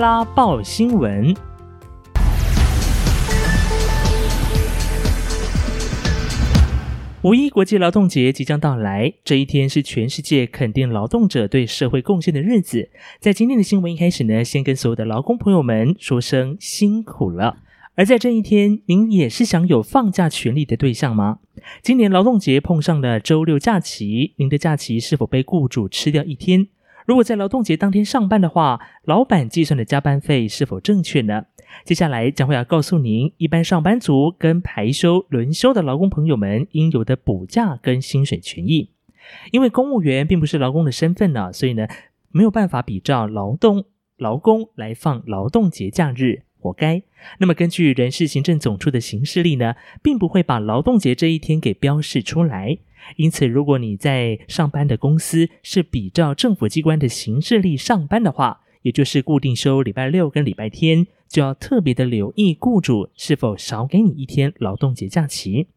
[0.00, 1.36] 拉报新闻。
[7.20, 12.88] 五一国际劳动节即将到来，这一天是全世界肯定劳动者对社会贡献的日子。
[13.18, 17.58] 在今天的新闻一开始呢，先跟所有的劳工朋友们说声辛苦了。
[17.94, 21.40] 而在这一天，您也是享有放假权利的对象吗？
[21.82, 26.68] 今年劳动节碰上了周六假期，您的假期是否被雇主吃掉一天？
[27.10, 31.46] 如果在劳动节当天上班的话，老板计算的加班费是否正确呢？
[31.84, 38.90] 接下来将会要告诉您，一般上班族跟排休、轮休的劳工朋友们应有的补假跟薪水权益。
[39.50, 41.88] 因为公务员并不是劳工的身份呢，所以呢
[42.30, 43.86] 没有办法比照劳动
[44.16, 47.02] 劳工来放劳动节假日，活该。
[47.38, 52.78] 那么根据人事行政总处的行事历呢，并不会把劳动节这一天给标示出来。
[53.16, 61.06] 因此，如果你在上班的公司是比照政府机关的行事历上班的话，也就是固定休礼拜六跟礼拜天。
[61.28, 65.68] 就要特别的留意雇主是否少给你一天劳动节假期。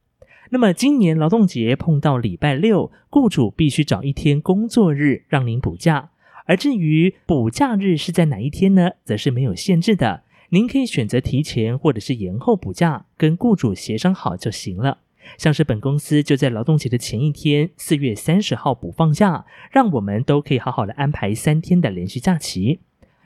[0.50, 6.10] 那么今年劳动节碰到礼拜六，雇主必须找一天工作日让您补假。
[6.48, 15.02] 而至于补假日是在哪一天呢，则是没有限制的，您可以选择提前或者是延后补假，跟雇主协商好就行了。
[15.38, 22.80] 像是本公司就在劳动节的前一天，四月三十号补放假，让我们都可以好好的安排三天的连续假期。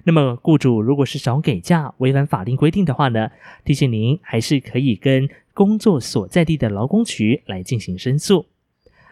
[0.03, 3.29] 那么，雇主如果是少给假、违反法令规定的话呢？
[3.65, 8.45] 提醒您，还是可以跟工作所在地的劳工局来进行申诉。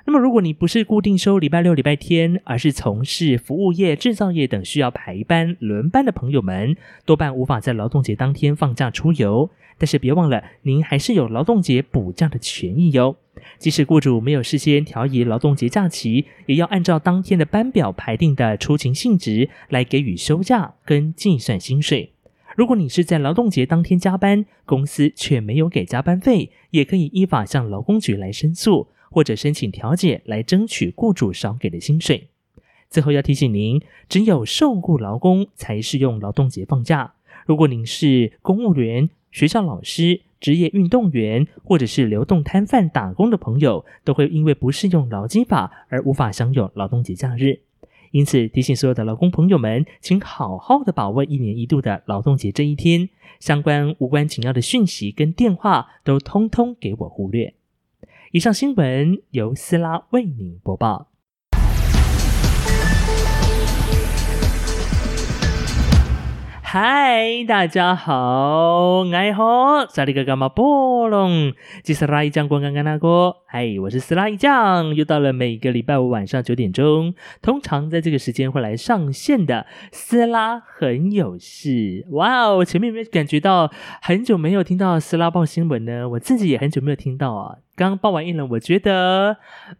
[0.07, 9.49] 那么，如果你不是固定休礼拜六、礼拜天，而是从事服务业、制造业等需要排班、轮班的朋友们，多半无法在劳动节当天放假出游。
[9.77, 13.17] 但是别忘了，您还是有劳动节补假的权益哟。
[13.57, 22.11] 即使雇主没有事先调移劳动节假期，也要按照当天的班表排定的出勤性质来给予休假跟计算薪水。
[22.55, 32.27] 如果你是在劳动节当天加班，公司却没有给加班费，也可以依法向劳工局来申诉，或者申请调解来争取雇主少给的薪水。
[32.89, 37.13] 最后要提醒您，只有受雇劳工才适用劳动节放假。
[37.45, 47.59] 如果您是公务员、学校老师、职业运动员或者是流动摊贩打工的朋友，都会因为不适用劳基法而无法享有劳动节假日。
[48.11, 53.09] 因此，提醒所有的劳工朋友们，请好好的把握一年一度的劳动节这一天。
[53.41, 57.53] 相关无关紧要的讯息跟电话，都通通给我忽略。
[58.35, 61.07] 以上新闻由斯拉为您播报。
[66.61, 71.53] 嗨，大家好，爱好萨利格伽马波隆，
[71.85, 73.37] 这是拉伊将军刚刚那个。
[73.57, 79.65] 嗨，我是斯拉一酱，又到了每个礼拜五晚上九点钟，通常在这个时间会来上线的。
[79.93, 82.65] 斯拉很有事，哇哦！
[82.65, 83.71] 前面有没有感觉到
[84.01, 86.09] 很久没有听到斯拉报新闻呢？
[86.09, 87.59] 我自己也很久没有听到啊。
[87.77, 89.37] 刚报完音了，我觉得，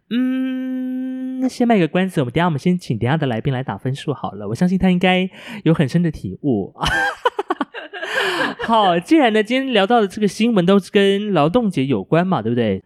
[0.10, 4.48] 嗯，先卖个关子，我们等下我们先请等下的来宾来打分数好了。
[4.48, 5.30] 我相信他应该
[5.66, 6.74] 有很深的体悟。
[8.66, 12.82] 好，既然呢，今天聊到的这个新闻都是跟劳动节有关嘛，对不对？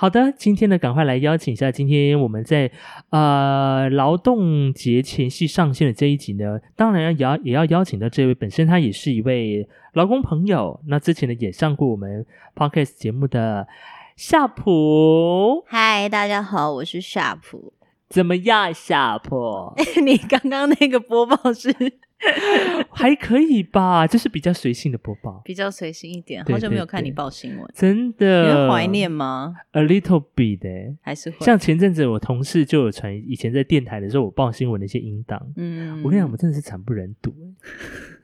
[0.00, 2.70] 好的，今天呢，赶快来邀请一下，今天我们在
[3.10, 12.24] 呃劳动节前夕上线的这一集呢，当然也要也要邀请到这位本身他也是一位劳工朋友，那之前呢也上过我们
[12.56, 13.68] podcast 节目的
[14.16, 15.62] 夏普。
[15.66, 17.74] 嗨，大家好，我是夏普。
[18.08, 19.74] 怎么样，夏普？
[20.02, 21.68] 你刚刚那个播报是？
[22.92, 26.44] 还可以吧，就是比较随性的播报，比较随性一点。
[26.44, 35.40] 好久没有看你报新闻，真的，你怀念吗？A little bit，还是像前阵子我同事就有传以前在电台的时候我报新闻的一些音档。
[35.56, 37.34] 嗯，我跟你讲，我们真的是惨不忍睹，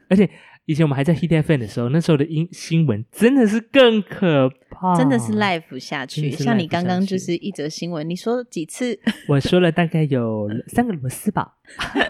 [0.08, 0.28] 而且。
[0.66, 6.30] 以前我们还在 Hit FM 的时候，那时候的音新闻真的是更可怕，真的是 live 下去。
[6.32, 8.98] 像你刚刚就是一则新闻，你说几次？
[9.28, 11.54] 我说了大概有三个螺丝吧，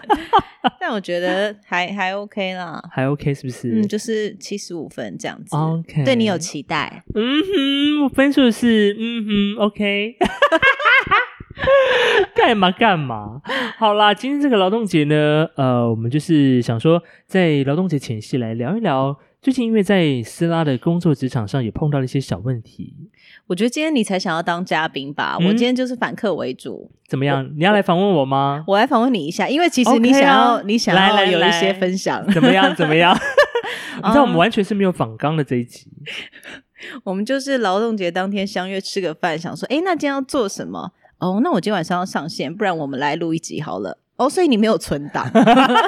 [0.81, 3.69] 但我觉得还还 OK 啦， 还 OK 是不是？
[3.69, 5.55] 嗯，就是七十五分这样子。
[5.55, 7.03] OK，对你有期待？
[7.13, 10.15] 嗯哼，我分数是嗯哼 OK。
[12.35, 13.41] 干嘛干嘛？
[13.77, 19.17] 好啦，今天这个劳动节呢，呃，我们就是想说，在劳动节前夕来聊一聊。
[19.39, 22.93] 最近因为在斯拉的工作职场上也碰到了一些小问题。
[23.45, 25.37] 我觉得今天你才想要当嘉宾吧？
[25.39, 26.91] 我今天就是反客为主。
[27.07, 27.47] 怎么样？
[27.55, 28.63] 你要来访问我吗？
[28.67, 32.25] 我来访问你一下，因为其实你想要，你想要有一些分享。
[32.31, 32.75] 怎么样？
[32.75, 33.15] 怎么样？
[34.03, 35.87] 你知道我们完全是没有访纲的这一集。
[37.05, 40.91] 我们就是劳动节当天相约吃个饭，想说，哎，那今天要做什么？
[41.19, 43.97] 哦，那我今天晚上要上线，不然我们来录一集好了。
[44.17, 45.29] 哦，所以你没有存档？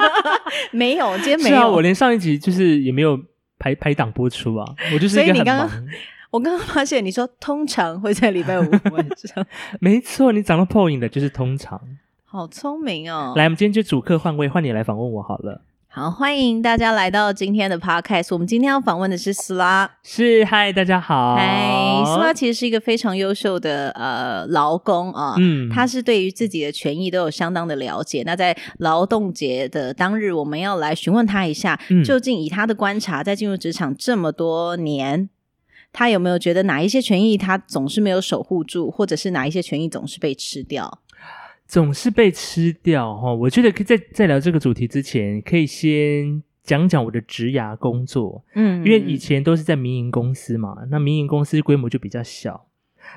[0.72, 1.72] 没有，今天没有是啊，有。
[1.72, 3.20] 我连上一集就是也没有
[3.58, 5.88] 排排档播出啊，我就是一个很所以你刚刚忙。
[6.32, 9.44] 我刚刚发现你说通常会在礼拜五晚上，
[9.82, 11.82] 没错，你讲到 point 的就是通常。
[12.26, 13.34] 好聪明哦！
[13.36, 15.62] 来，我们今天就主客换位，换你来访问我好了。
[15.92, 18.28] 好，欢迎大家来到今天的 podcast。
[18.30, 19.90] 我们今天要访问的是斯拉。
[20.04, 21.36] 是，嗨，大家好。
[21.36, 28.22] 嗨，斯拉其实是一个非常优秀的呃劳工啊，嗯他是对于自己的权益都有相当的了解。
[28.24, 35.28] 那在劳动节的当日，我们要来询问他一下，嗯究竟以他的观察，在进入职场这么多年，
[35.92, 41.00] 他有没有觉得哪一些权益他总是没有守护住，或者是哪一些权益总是被吃掉？
[41.70, 43.32] 总是被吃掉哈。
[43.32, 52.66] 我觉得可以在在聊这个主题之前，可以先讲讲我的职涯工作，嗯，因为以前都是在民营公司嘛，那民营公司规模就比较小。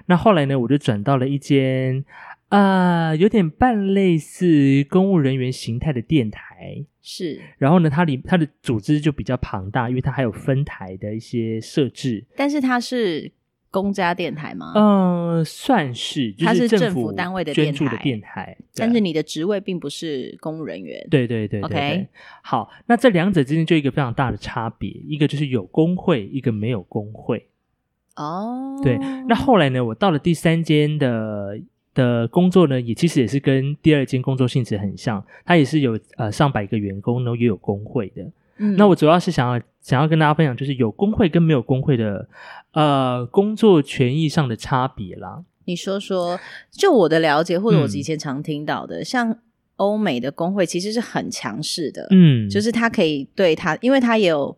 [0.06, 2.04] 那后来呢，我就转到了一间
[2.49, 6.84] 啊、呃有点半类似公务人员形态的电台。
[7.00, 12.25] 是，然后呢，它里它的组织就比较庞大，因为它还有分台的一些设置。
[12.37, 13.32] 但是它是
[13.73, 14.73] 公家电台吗？
[14.77, 21.05] 嗯、算是，就它是政政府单位的电捐助的台电台，但是你的职位并不是公务人员。
[21.11, 22.07] 对对对对 OK。
[22.43, 27.47] 好，那这两者之间就一个非常大的差别，一个就是有工会，一个没有工会。
[28.15, 31.59] 哦，对，那后来呢，我到了第三间的
[31.95, 38.31] 的工作呢，也其实也是跟第二间工作性质很像，它也是有呃上百个员工，然后也有工会的。
[38.62, 38.76] 嗯。
[38.76, 42.29] 那我主要是想要想要跟大家分享，就是有工会跟没有工会的
[42.73, 45.44] 呃工作权益上的差别啦。
[45.64, 46.38] 你说说，
[46.70, 47.93] 就我的了解，或者我嗯。
[47.93, 49.38] 以前常听到的，像
[49.76, 54.56] 欧美的工会其实是很强势的，嗯，就是他可以对他，因为他有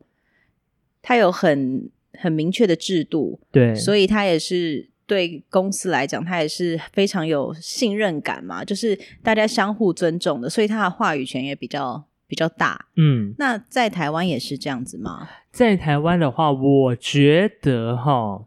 [1.02, 12.02] 他有很很明确的制度，对，所以他也是对公司来讲，他也是非常有信任感嘛，就是大家相互尊重的，所以他的话语权也比较
[12.34, 12.86] 比较大。
[12.96, 15.28] 嗯，那在台湾也是这样子吗？
[15.52, 18.46] 在台湾的话，我觉得哈。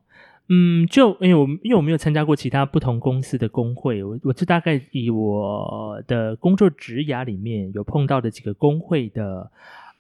[0.50, 9.50] 嗯，就因为我因为我没有参加过其他不同公司的工会，我我就大概以我的工作职涯里面有碰到的几个工会的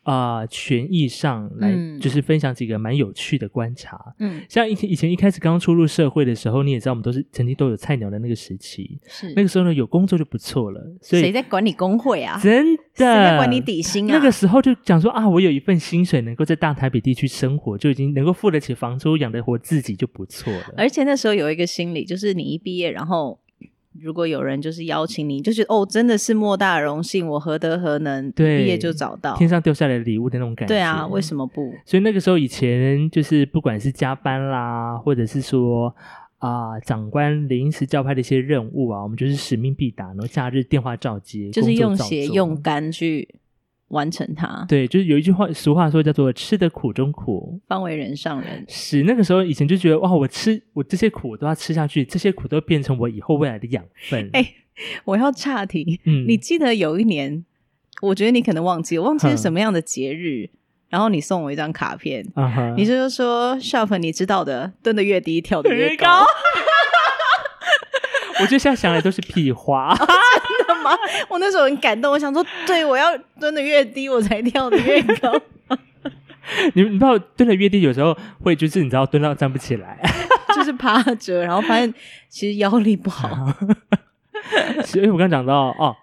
[0.07, 3.99] 啊、权益上来，嗯就是分享几个蛮有趣的观察。
[4.19, 12.39] 嗯，像以以前一开始刚出入社会的时候，你也知道，我们都是曾经都有菜鸟的那个时期，是那个时候呢有工作就不错了，所以谁在管理工会啊？
[12.41, 14.13] 真的谁在管你底薪啊？
[14.15, 20.73] 那个时候就讲说啊，我有一份薪水能够在大台北地区生活，就已经能够付得起房租，养得活自己就不错了。
[20.77, 23.37] 而且那时候有一个心理，就是你一毕业，然后
[24.01, 29.35] 如果有人就是邀请你，就觉得哦，真的是莫大荣幸，我何德何能，对毕业就找到。
[29.35, 30.73] 天上掉下来的礼物的那种感觉。
[30.73, 31.73] 对啊，为什么不？
[31.85, 35.93] 所以那个时候以前就是不管是加班啦，或者是说
[36.39, 43.27] 啊、长官临时叫派的一些任务啊，我们就是使命必达，然后假日电话照接，就是用血用肝去
[43.89, 48.65] 完成它，对，就是有一句话俗话说叫做“吃得苦中苦”，方为人上人。
[48.67, 54.29] 是那个时候以前就觉得哇，我吃我这些苦我都要吃下去，这些苦都变成我以后未来的养分。
[54.33, 54.53] 哎
[55.05, 57.43] 我要岔题，嗯你记得有一年，
[58.01, 60.49] 我觉得你可能忘记，我忘记是什么样的节日，
[60.89, 62.23] 然后你送我一张卡片，
[62.75, 66.23] 你就是说 Shop，你知道的，蹲得越低，跳得越高。
[68.39, 69.95] 我觉得现在想的都是屁话。
[69.97, 70.97] 真的吗？
[71.29, 73.05] 我那时候很感动，我想说，对我要
[73.39, 75.33] 蹲的越低，我才跳的越高。
[76.73, 79.99] 你你不知道蹲的越低，有时候会就是你知道蹲到站不起来。
[80.55, 81.93] 就是趴着，然后发现
[82.29, 83.29] 其实腰力不好。
[84.85, 85.95] 所以我刚刚讲到哦，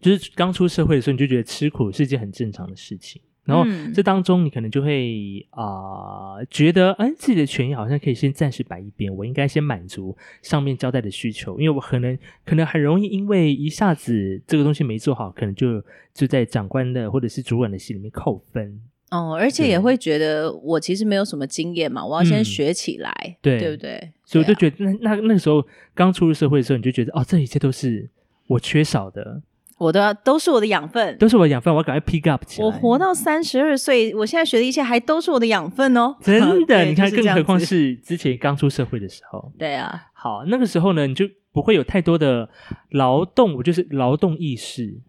[0.00, 3.22] 就是刚出社会的时候，你就觉得吃苦是一件很正常的事情。
[3.44, 3.92] 然后嗯。
[3.92, 15.82] 这当中，你可能就会啊、觉得，哎，自己的权益好像可以先暂时摆一边，我应该先满足上面交代的需求，因为我可能可能很容易因为一下子这个东西没做好，可能就
[16.14, 18.80] 就在长官的或者是主管的心里面扣分。
[19.10, 22.44] 哦，而且也会觉得我其实没有什么经验嘛，我要先嗯。
[22.44, 24.10] 学起来，对对不对？
[24.24, 25.62] 所以我就觉得那，那那个时候
[25.94, 28.08] 刚出入社会的时候，你就觉得哦，这一切都是
[28.46, 29.42] 我缺少的，
[29.82, 31.16] 我都要都是我的养分。
[31.18, 32.66] 都是我的养分，我要赶快 pick up 起来。
[32.66, 36.16] 我活到三十二岁，我现在学的一切还都是我的养分哦。
[36.20, 39.52] 真的， 你看，就是更何况是之前刚出社会的时候。
[39.58, 42.48] 对啊，好，那个时候呢，你就不会有太多的
[42.90, 45.00] 劳动，我就是劳动意识。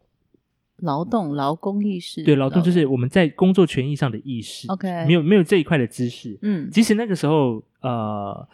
[0.77, 4.68] 劳动劳工意识，对，劳动就是我们在工作权益上的意识。
[4.70, 6.38] OK 没有没有这一块的知识。
[6.42, 8.48] 嗯即使那个时候，呃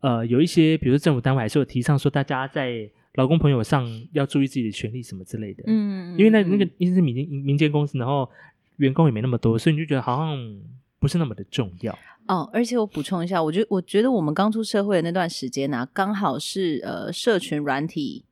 [0.00, 5.64] 呃，有一些比如说政府单位还是有提倡说，大家在劳工朋友上要注意自己的权利什么之类的。
[5.66, 8.28] 嗯，因为那那个嗯因为是民间民间公司，然后
[8.76, 10.60] 员工也没那么多，所以你就觉得好像
[10.98, 11.96] 不是那么的重要。
[12.26, 18.24] 哦，而且我补充一下，我觉我觉得我们刚出社会的那段时间呢、刚好是呃社群软体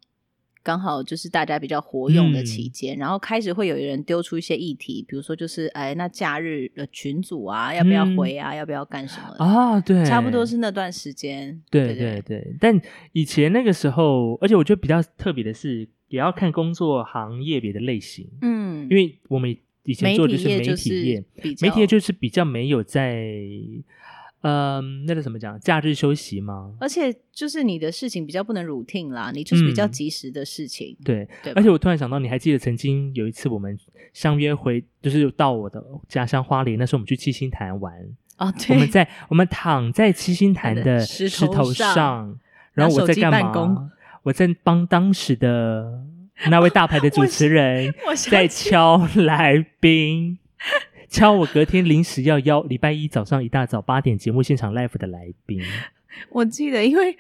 [0.63, 8.55] 刚好就是大家比较活用的期嗯间，然后开始会有人丢出一些议题，比如说就是哎，那假日的群组啊，要不要嗯回啊？
[8.55, 9.45] 要不要干什么？
[9.45, 11.61] 啊，对，差不多是那段时间。
[11.71, 12.81] 对对对对，但
[13.13, 21.25] 以前那个时候，而且我觉得比较特别的是，也要看工作行业别的类型，嗯，因为我们以前做的就是媒体业
[21.63, 23.25] 媒体业就是比较没有在，
[24.43, 26.73] 嗯、那个怎么讲，假日休息吗？
[26.81, 30.97] 而且就是你的事情比较不能 routine 啦，你就是比较嗯及时的事情。
[31.05, 33.79] 对，对而且我突然想到，你还记得曾经有一次我们
[34.13, 37.93] 相约回，就是到我的家乡花莲，那时候我们去七星潭玩，
[38.39, 42.39] 哦，对，我们在我们躺在七星潭的石石头头上上，
[42.73, 43.91] 然后我在干嘛办公？
[44.23, 46.05] 我在帮当时的
[46.51, 47.93] 那位大牌的 主持人
[48.31, 50.39] 在敲来宾，
[51.11, 55.61] 敲我隔天临时要邀礼拜一早上一大早八点节目现场 live 的来宾。
[56.31, 57.17] 我记得，因为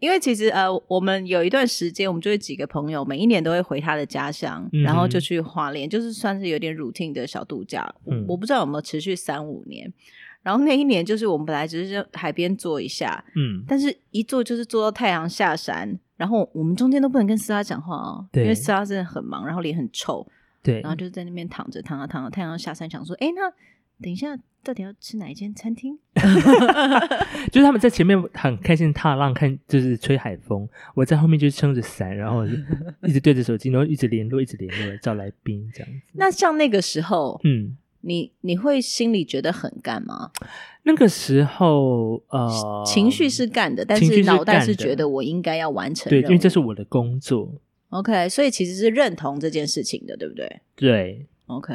[0.00, 7.88] 因为其实呃，我们有一段时间，我们就会几个朋友，每一年都会回他的家乡，嗯然后就去花莲，就是算是有点 routine 的小度假。
[8.04, 9.92] 我嗯我不知道有没有持续三五年。
[10.42, 20.26] 然后那一年就是我们本来只是在海边坐一下，嗯，但是一坐就是坐到太阳下山，然后我们中间都不能跟斯拉讲话哦，对因为斯拉真的很忙，然后脸很臭，
[20.62, 23.50] 对然后就在那边躺着躺着躺着，太阳下山，想说，哎，那
[24.00, 25.98] 等一下到底要吃哪一间餐厅？
[27.50, 32.44] 就是他们在前面很开心踏浪，看就是吹海风，我在后面就撑着伞，然后
[33.06, 36.12] 一直对着手机，然后一直联络，一直联络找来宾这样子。
[36.14, 40.30] 那像那个时候，嗯，你你会心里觉得很干吗？
[40.84, 47.52] 那个时候呃，情绪是干的，但是是脑袋是觉得我应该要完成对，因为这是我的工作。
[47.90, 51.74] OK，所以其实是认同这件事情的，对不对对，？OK，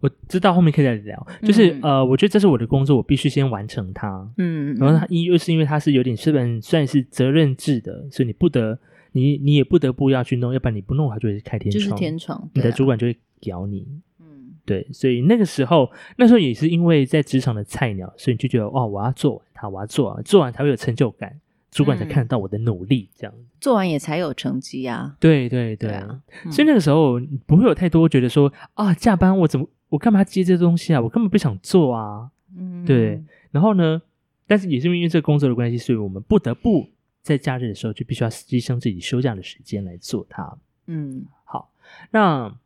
[0.00, 4.26] 我知道后面可以再聊，就是、嗯呃，我觉得这是我的工作，我必须先完成它。
[4.38, 8.78] 嗯，然后它因又是因为它是有点是本算是责任制的，所以你不得
[9.12, 13.86] 你你也不得不要去弄，要不然你不弄它就会开天窗，就是天窗，你的主管就会咬你。
[14.20, 21.38] 嗯对，所以那个时候，那时候也是因为在职场的菜鸟，所以你就觉得哦，我要做完它，我要做完，做完才会有成就感，
[21.74, 23.34] 主管才嗯看得到我的努力，这样。
[23.60, 25.16] 做完也才有成绩啊。
[25.18, 32.30] 对对对，对啊嗯所以那个时候不会有太多觉得说啊，加班我怎么我干嘛接这东西啊，我根本不想做啊。
[32.56, 34.00] 嗯，对然后呢，
[34.46, 36.88] 但是也是因为这个工作的关系，所以我们不得不
[37.22, 40.56] 在假日的时候就必须要牺牲自己休假的时间来做它。
[40.86, 41.72] 嗯好，
[42.12, 42.56] 那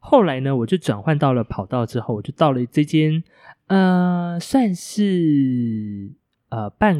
[0.00, 3.22] 后来呢，我就转换到了跑道之后，我就到了这间
[3.66, 6.10] 呃，算是
[6.48, 6.96] 呃半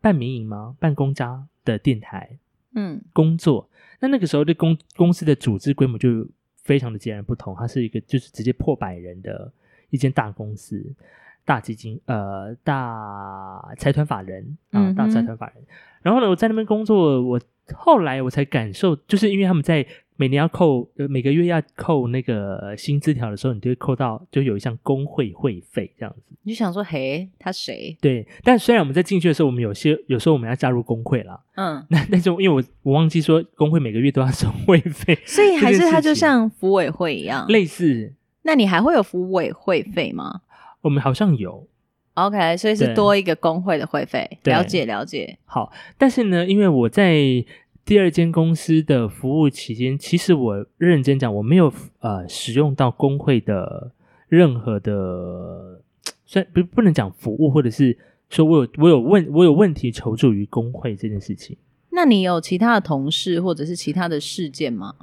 [0.00, 0.76] 半民营吗？
[0.78, 2.38] 半公家的电台
[2.74, 3.68] 嗯工作。
[4.00, 6.26] 那那个时候的公公司的组织规模就
[6.62, 9.52] 非常的截然不同，它是一个就是直接破百人的
[9.90, 10.94] 一间大公司。
[11.42, 15.64] 大基金，呃，大财团法人啊，嗯大财团法人。
[16.00, 17.40] 然后呢，我在那边工作，我
[17.74, 19.84] 后来我才感受，就是因为他们在
[20.20, 26.36] 每年要扣，呃，每个月要扣那个薪资条的时候，你就会扣到，就有一项工会会费这样子。
[26.42, 27.96] 你就想说，嘿，他谁？
[28.02, 37.46] 对，但虽然我们在进去的时候，我们有些有时候我们要加入工会啦，嗯，那但是因为我我忘记说工会每个月都要收会费， 所以还是它就像服委会一样。
[37.48, 38.12] 类似
[38.42, 40.42] 那你还会有服委会费吗
[40.82, 41.66] 我们好像有
[42.12, 44.38] ，？OK，所以是多一个工会的会费。
[44.44, 45.38] 了解了解。
[45.46, 47.42] 好，但是呢，因为我在
[47.84, 53.92] 第二间公司的服务期间，其实我认真讲，我没有呃使用到工会的
[54.28, 55.82] 任何的，
[56.24, 57.96] 虽然不不能讲服务，或者是
[58.28, 61.56] 说我有我有问我有问题求助于工会这件事情。
[61.90, 64.94] 那你有其他的同事或者是其他的事件吗？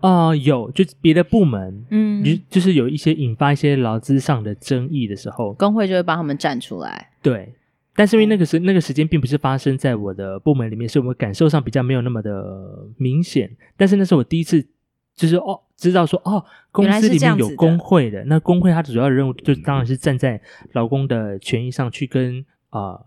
[0.00, 7.08] 啊、有，就别的部门，嗯就就是有一些引发一些劳资上的争议的时候，工会就会帮他们站出来。
[7.22, 7.54] 对，
[7.94, 13.50] 但是因为那个时那个时间并不是发生在我的部门里面，所以我感受上比较没有那么的明显。
[13.76, 14.66] 但是那是我第一次，
[15.14, 18.24] 就是哦，知道说哦，公司里面有工会的。
[18.24, 20.40] 那工会它主要的任务就当然是站在
[20.72, 23.06] 劳工的权益上去跟啊、呃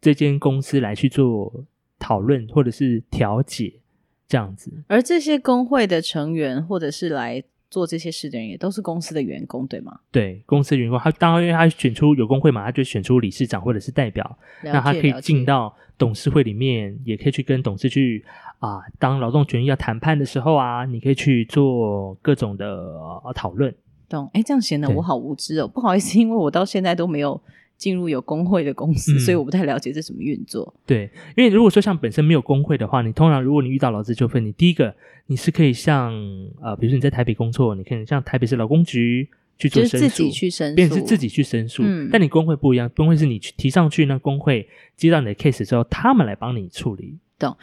[0.00, 1.64] 这间公司来去做
[1.98, 3.80] 讨论或者是调解
[4.28, 4.72] 这样子。
[4.86, 9.98] 而这些工会的成员或者是来做这些事的人，也都是公司的员工，对吗？
[10.10, 18.24] 对公司的员工，他当然因为他选出有工会嘛，他就选出理事长或者是代表，那他可以进到董事会里面，也可以去跟董事去
[18.58, 23.74] 啊，当劳动权益要谈判的时候啊，你可以去做各种的、呃讨论。
[24.08, 24.30] 懂？
[24.32, 27.38] 哎，这样显得我好无知哦，不好意思，因为我到现在都没有
[27.78, 30.74] 进入有工会的公司，嗯所以我不太了解这怎么运作。
[30.84, 34.94] 对，因为如果说像本身没有工会的话，你通常如果你遇到劳资纠纷，你第一个
[35.26, 36.12] 你是可以向
[36.60, 41.82] 呃，比如说你在台北工作，你可以向台北市劳工局去做申诉，就是自己去申诉，变成是自己去申诉。
[41.86, 47.56] 嗯但你工会不一样，工会是你去提上去，那工会接到你的 case 之后，他们来帮你处理懂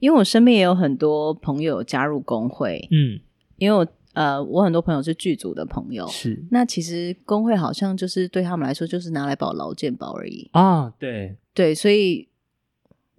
[0.00, 3.20] 因为我身边也有很多朋友加入工会，嗯，
[3.58, 6.44] 因为我呃，我很多朋友是剧组的朋友，是。
[6.50, 12.28] 那其实工会好像就是对他们来说就是拿来保劳健保而已，啊，对，对，所以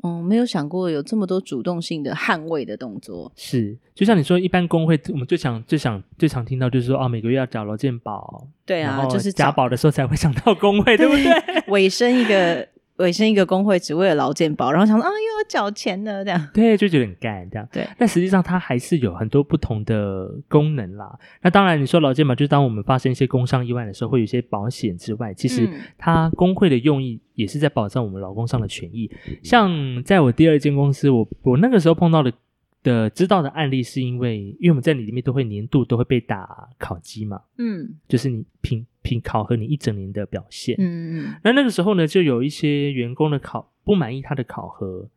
[0.03, 11.33] 嗯，没有想过有这么多主动性的捍卫的动作，是，就像你说，一般工会我们最想、最想、最常听到就是说，啊，每个月要缴劳健保，对啊，就是找保的时候才会想到工会，对不对？
[11.71, 17.67] 尾声一个尾声一个工会，只为了劳健保，然后想说啊，又要缴钱了这样，对，就觉得很干这样。
[17.71, 21.17] 对，但实际上它还是有很多不同的功能啦。
[21.41, 29.09] 那当然，你说劳健保，就是当我们发生一些工伤意外的时候，会有一些保险之外，其实嗯它工会的用意也是在保障我们劳工上的权益。
[29.41, 32.31] 像在我第二间公司，我我那个时候碰到的
[32.81, 40.75] 的知道的案例，是因为因为我们在里面都会年度都会被打考绩嘛，嗯就是你评评考核你一整年的表现。
[40.79, 45.07] 嗯嗯那那个时候呢，就有一些员工的考不满意他的考核，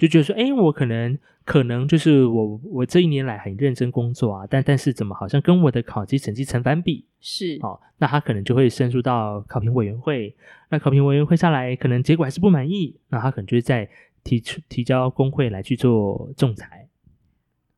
[0.00, 7.04] 就觉得说，哎，我可能可能就是我我这一年来很认真工作啊，但但是怎么好像跟我的考绩成绩成反比？
[7.20, 10.34] 是哦，那他可能就会申诉到考评委员会，
[10.70, 13.88] 那考评委员会下来，可能结果还是不满意，那他可能就会再
[14.24, 16.88] 提出提交工会来去做仲裁。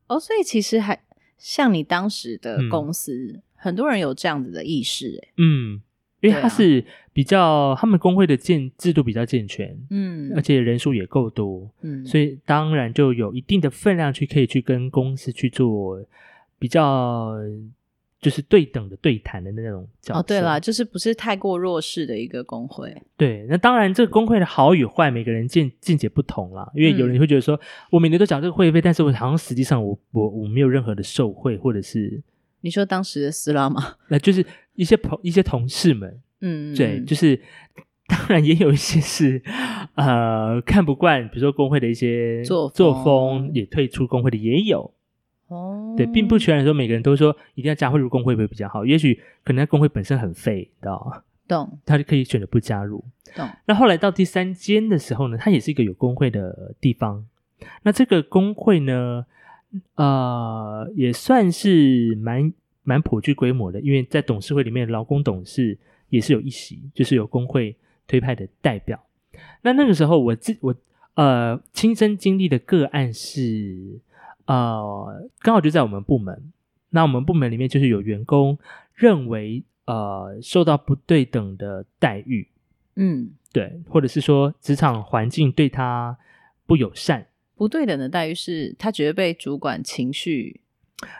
[0.07, 1.03] 哦，所以其实还
[1.39, 5.81] 像你当时的嗯公司，很多人有这样子的意识，哎，嗯，
[6.23, 16.01] 因为他是比较他们工会的建制度比较健全，嗯而且人数也够多，嗯，所以当然就有一定的分量去可以去跟公司去做
[16.59, 17.35] 比较
[18.21, 20.21] 就是对等的对谈的那种角色。
[20.21, 26.71] 哦，对了，就是不是太过弱势的一个工会，对，那当然这个工会的好与坏，每个人见见解不同啦。
[26.73, 27.61] 因为有人会觉得说，
[27.91, 32.23] 我每年都缴这个会费，但是我好像实际上我我我没有任何的受贿，或者是
[32.63, 33.97] 你说当时的斯拉吗？
[34.09, 37.39] 那就是一些朋一些同事们，嗯，对，嗯就是
[38.09, 39.43] 当然也有一些是
[39.95, 44.93] 呃看不惯，比如说工会的一些作作风风，也退出工会的也有。
[45.49, 51.23] 哦，对，并不全然说每个人都说一定要加入工会会比较好，也许可能工会本身很废，你知道吗？
[51.47, 53.05] 懂 他就可以选择不加入。
[53.35, 57.27] 懂，那后来到第三间的时候呢，它也是一个有工会的地方。
[57.83, 59.27] 那这个工会呢，
[59.95, 69.03] 呃，也算是蛮蛮颇具规模的，因为在董事会里面，劳工董事也是有一席，就是有工会推派的代表。
[69.63, 70.75] 那那个时候我自我
[71.15, 74.01] 呃亲身经历的个案是，
[74.47, 76.53] 呃，刚好就在我们部门。
[76.91, 78.59] 那我们部门里面就是有员工
[78.95, 82.47] 认为呃受到不对等的待遇，
[82.97, 86.15] 嗯，对，或者是说职场环境对他
[86.67, 87.27] 不友善，
[87.57, 90.61] 不对等的待遇是他觉得被主管情绪，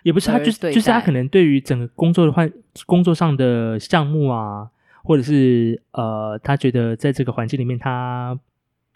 [0.03, 2.53] 也不是他就是就是他可能对于整个工作的换
[2.87, 4.69] 工作上的项目啊，
[5.05, 8.39] 或者是呃，他觉得在这个环境里面他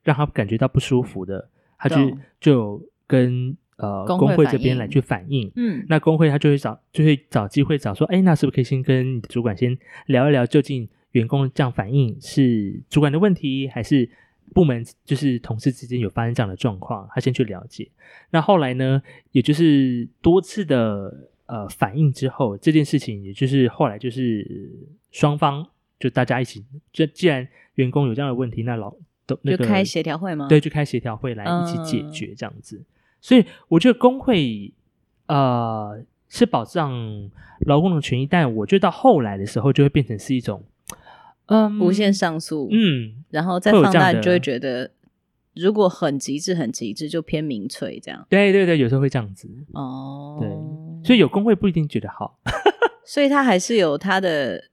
[0.02, 5.50] 让他感觉到不舒服的，他就就跟呃工会这边来去反映。
[5.56, 14.08] 嗯，那工会他就会找就会找机会找说，哎，那是不是可以先跟主管先聊一聊，究竟员工这样反应是主管的问题，还是
[14.54, 17.08] 部门就是同事之间有发生这样的状况？
[17.14, 17.88] 他先去了解。
[18.30, 24.70] 那后来呢，也就是多次的呃反应之后，这件事情也就是后来就是
[25.10, 25.66] 双方
[25.98, 28.94] 就大家一起，就既然员工有这样的问题，那老
[29.26, 30.48] 都那个就开协调会吗？
[30.48, 32.82] 对，就开协调会来一起解嗯决这样子。
[33.20, 34.72] 所以我觉得工会
[35.26, 36.92] 呃是保障
[37.60, 40.62] 劳工的权益，但我觉得到后来的时候就会变成是一种
[41.46, 44.90] 嗯无限上诉，嗯然后再放大，你就会的觉得
[45.54, 48.26] 如果很极致、很极致，就偏民粹这样。
[48.28, 49.48] 对对对，有时候会这样子。
[49.72, 50.48] 哦，对
[51.06, 52.38] 所以有工会不一定觉得好，
[53.06, 54.64] 所以他还是有他的，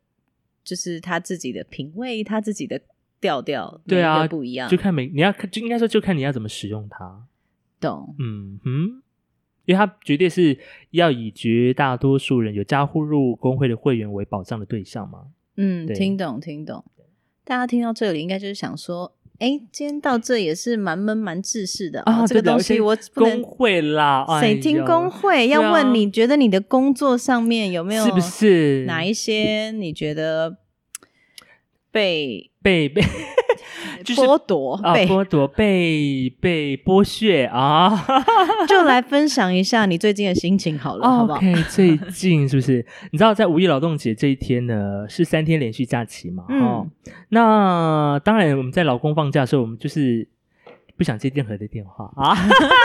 [0.64, 2.82] 就是他自己的品味，他自己的
[3.22, 7.28] 调调，对啊不一样，就看每你要看，就应该说就看你要怎么使用它。
[7.80, 8.16] 懂。
[8.18, 9.02] 嗯哼，
[9.66, 10.58] 因为他绝对是
[10.92, 15.28] 要以绝大多数人有加入工会的会员为保障的对象嘛。
[15.56, 16.84] 嗯，听懂听懂。
[17.44, 23.44] 大家听到这里，应该就是想说，哎，今天到这也是蛮闷蛮制式的啊，哦这个东西我不工能。
[23.44, 25.48] 会啦，哎谁听工会？
[25.50, 30.58] 要问你觉得你的工作上面有没有是不是哪一些你觉得
[31.94, 33.02] 被被被
[34.04, 34.74] 就是剥夺？
[34.84, 38.06] 啊被剥夺被被剥削啊？
[38.68, 42.86] 就来分享一下你最近的心情好了，好不好？OK，最近是不是？
[43.12, 46.46] 你知道在五一劳动节这一天呢，是三天连续假期嘛？
[46.50, 46.88] 嗯哦，
[47.30, 50.28] 那当然我们在老公放假的时候，我们就是
[50.98, 52.36] 不想接任何的电话啊，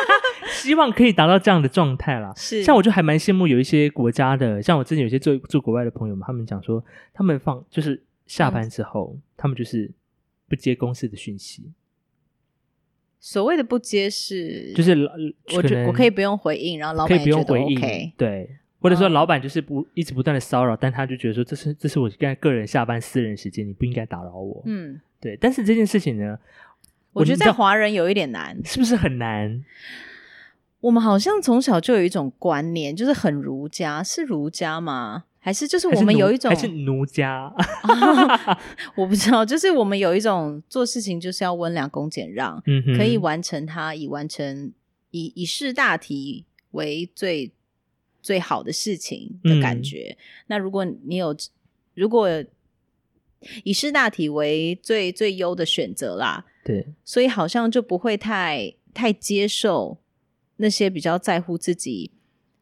[0.52, 2.32] 希望可以达到这样的状态啦。
[2.36, 9.90] 是像我就还蛮羡慕有一些国家的，像我之前有些住住国外的朋友们，他们讲说，他们放就是下班之后，他们就是
[10.46, 11.72] 不接公司的讯息，
[13.18, 15.12] 所谓的不接是，就是老
[15.56, 18.12] 我觉我可以不用回应，然后老板也觉得用回应。
[18.16, 24.62] 对，或者说嗯老板就是不一直不断的骚扰，但他就觉得说这是这是我现在个人下班私人时间，你不应该打扰我。
[24.66, 26.38] 嗯，对，但是这件事情呢，
[27.12, 28.56] 我觉得在华人有一点难。
[28.64, 29.64] 是不是很难？
[30.80, 35.24] 我们好像从小就有一种观念，就是很儒家，是儒家吗？
[35.48, 37.50] 还是就是我们有一种还是奴家？
[38.94, 44.70] 我不知道，就是我们有一种做事情就是要温良恭俭让，嗯，可以完成它，以完成
[45.10, 47.50] 以以事大体为最
[48.20, 50.18] 最好的事情的感嗯觉。
[50.48, 51.34] 那如果你有，
[51.94, 52.28] 如果
[53.64, 59.96] 以事大体为最最优的选择啦，对，所以好像就不会太太接受
[60.56, 62.10] 那些比较在乎自己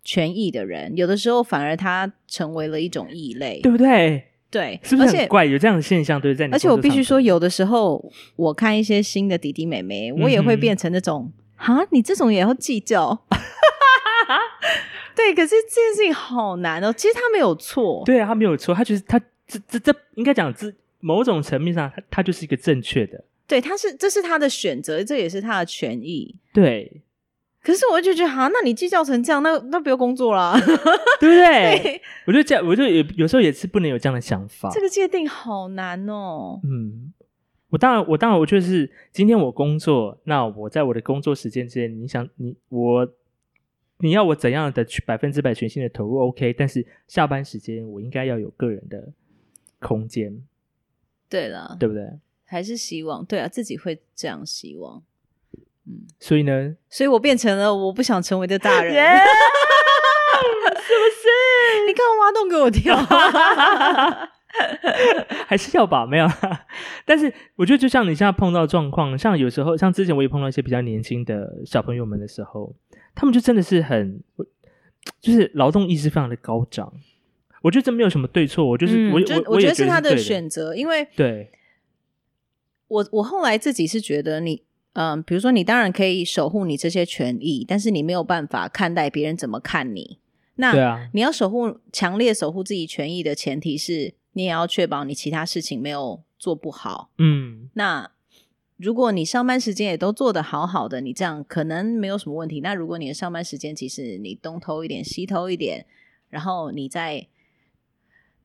[0.07, 4.25] 权益的人，有的时候反而他成为了一种异类，对不对？
[4.49, 5.45] 对，是不是很怪？
[5.45, 8.03] 有这样的现象，对，在你而且我必须说，有的时候
[8.37, 13.25] 我看一些新的弟弟妹妹，我也会变成那种啊、你这种也要计较。
[15.17, 16.93] 对，可是这件事情好难哦。
[16.93, 26.37] 其实他没有错，对啊，他没有错，他就是他这这这应该讲这某种层面上，他他就是一个正确的，对，他是这是他的选择，这也是他的权益。
[26.53, 27.03] 对，
[27.67, 30.57] 可是我就觉得，哈，那你计较成这样，那那不要工作啦。
[31.19, 31.81] 对不对？
[31.83, 34.71] 对，我就这样，我就有有时候也是不能有这样的想法。
[34.73, 36.61] 这个界定好难哦。
[36.63, 37.13] 嗯，
[37.71, 43.13] 我当然，我当然，我就是今天我工作，那我在我的工作时间之内，你想你我
[43.99, 49.13] 你要我怎样的去百分之百全心的投入，OK，但是下班时间我应该要有个人的
[49.81, 50.41] 空间，
[51.29, 52.09] 对了，对不对？
[52.45, 55.03] 还是希望，对啊，自己会这样希望。
[55.87, 58.95] 嗯，所以呢，所以我变成了我不想成为的大人。
[60.79, 61.29] 是不是？
[61.87, 62.97] 你干嘛挖洞给我跳？
[65.47, 66.27] 还是要吧，没有。
[67.05, 72.75] 但是我觉得，就像你现在碰到状况，像有时候，像之前我也碰到一些比较年轻的小朋友们的时候，
[73.15, 74.23] 他们就真的是很，
[75.21, 76.93] 就是劳动意识非常的高涨。
[77.63, 79.15] 我觉得这没有什么对错，我就是、我
[79.47, 81.51] 我也觉得是他的选择，因为对，
[82.89, 84.63] 我我后来自己是觉得你，
[84.99, 90.19] 嗯、比如说你当然可以守护你这些权益，但是你没有办法看待别人怎么看你。
[90.55, 97.11] 那对啊，你要守护强烈守护自己权益的前提是，你也要确保你其他事情没有做不好。
[97.19, 98.11] 嗯，那
[98.79, 102.63] 如果你上班时间也都做得好好的，你这样可能没有什么问题。
[102.63, 105.85] 那如果你的上班时间其实你东偷一点西偷一点，
[106.31, 107.27] 然后你在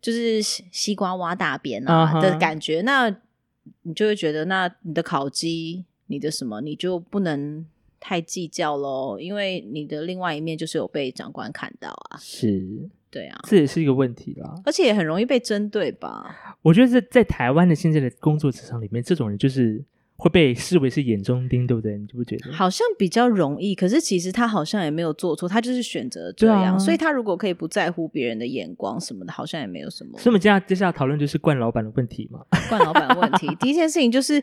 [0.02, 3.16] 就是西西瓜挖大便啊的感觉那
[3.84, 7.66] 你就会觉得，那你的烤鸡、你的什么，你就不能
[8.00, 14.62] 太计较喽，因为你的另外一面就是有被长官看到啊，是，对啊，这也是一个问题啦。
[14.66, 16.58] 而且也很容易被针对吧。
[16.62, 19.84] 我觉得在在台湾的现在的工作职场里面，这种人就是
[20.18, 21.98] 会被视为是眼中钉，对不对？
[21.98, 22.52] 你觉不觉得？
[22.52, 32.46] 好像比较容易，可是其实他好像也没有做错，他就是选择这样，啊所以他如果可以不在乎别人的眼光什么的，好像也没有什么所以我们接下接下来讨论就是冠老板的问题嘛。
[32.70, 33.48] 冠老板的问题。
[33.60, 34.42] 第一件事情就是，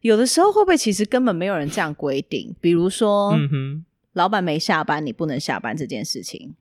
[0.00, 3.84] 有的时候会不会其实根本没有人这样规定，比如说，嗯哼，
[4.14, 6.54] 老板没下班，你不能下班这件事情，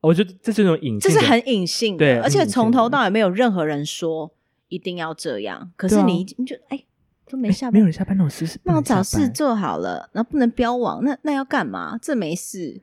[0.00, 4.32] 我觉得这是一种隐性，这是很隐性的，对而且从头到尾没有任何人说
[4.68, 6.82] 一定要这样，可是你你就哎
[7.30, 11.98] 都没下班，没有人下班那种事那我找事做好了，然后不能标网，那那要干嘛？
[12.00, 12.80] 这没事，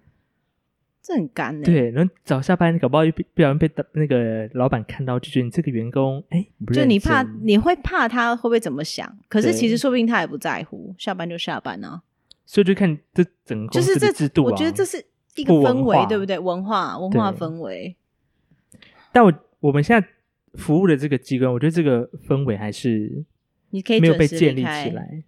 [1.08, 3.04] 这很干呢、对，然后早下班，搞不好
[3.36, 9.16] 不小心被那个老板看到，就觉得你这个员工，哎，就你怕你会怕他会不会怎么想？
[9.30, 12.02] 可是其实说不定他也不在乎，下班就下班啊。
[12.44, 14.52] 所以就看这整个公司就是制度啊。
[14.52, 16.40] 我觉得这是一个氛围，对不对？
[16.40, 17.96] 文化文化氛围，
[19.12, 20.08] 但我我们现在
[20.56, 23.24] 服务的这个机关，我觉得这个氛围还是
[23.70, 24.90] 你可以没有被建立起。
[24.90, 25.24] 来。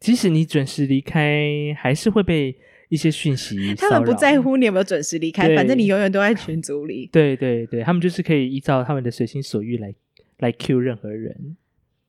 [0.00, 2.56] 即使你准时离开，还是会被
[2.88, 7.08] 一些讯息 他们不在乎你有没有准时离开，反正你永远都在群组里。
[7.12, 9.94] 对对对，他们就是可以依照他们的随心所欲来
[10.38, 11.56] 来 Q 任何人。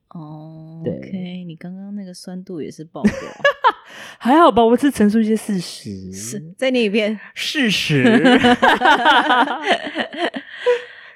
[0.10, 3.13] 哦对，OK，你刚刚那个酸度也是爆表，
[4.18, 7.20] 还好吧，我只是陈述一些事实，是再念一边。
[7.34, 8.04] 事实。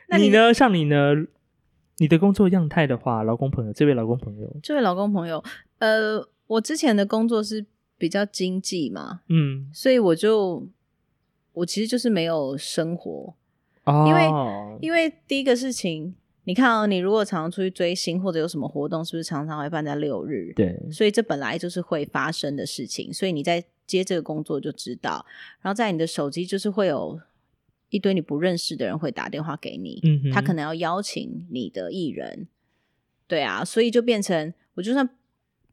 [0.10, 0.54] 那你你呢？
[0.54, 1.16] 像你呢？
[1.98, 5.42] 你的工作样态的话，老公朋友，这位老公朋友，这位老公朋友，
[5.78, 7.64] 呃，我之前的工作是
[8.02, 10.68] 比较经济嘛，嗯，所以我就
[11.54, 13.36] 我其实就是没有生活，
[13.84, 14.28] 哦，因为
[14.82, 20.52] 因为第一个事情，你看哦，你如果常常出去追星或者有什么活动，是不是常常会办在六日？
[20.56, 25.24] 对，所以这本来就是会发生的事情，所以你在接这个工作就知道，
[25.62, 27.22] 然后在你的手机就是会有
[27.92, 32.48] 一堆你不认识的人会打电话给你，嗯哼，他可能要邀请你的艺人，
[33.28, 35.08] 对啊，所以就变成我就算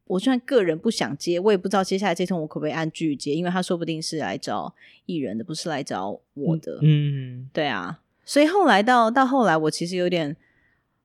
[0.09, 4.75] 我虽然个人不想接，我也不知道接下来这通我可不可以按拒接，因为他说不定是来找
[5.07, 6.79] 艺人的，不是来找我的。
[6.83, 10.37] 嗯，对啊，所以后来到到后来，我其实有点，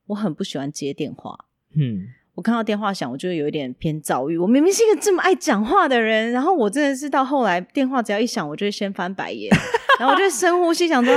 [0.07, 1.37] 我很不喜欢接电话。
[1.75, 4.37] 嗯，我看到电话响，我就有一点偏躁郁。
[4.37, 9.51] 我明明是一个这么爱讲话的人，然后我真的是到后来电话只要一响，我就会先翻白眼，
[9.99, 11.13] 然后我就深呼吸，想说：“